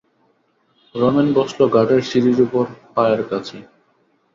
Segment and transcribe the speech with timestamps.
[0.95, 2.65] রমেন বসল ঘাটের সিঁড়ির উপর,
[2.95, 3.57] পায়ের কাছে।